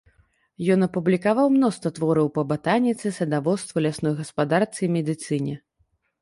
Ён 0.75 0.79
апублікаваў 0.85 1.51
мноства 1.57 1.91
твораў 1.97 2.31
па 2.37 2.45
батаніцы, 2.53 3.11
садаводству, 3.19 3.85
лясной 3.89 4.17
гаспадарцы 4.23 4.79
і 4.89 4.91
медыцыне. 4.97 5.55